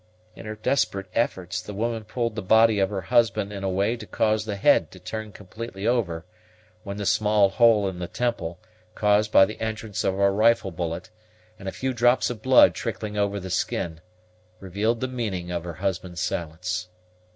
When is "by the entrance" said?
9.31-10.03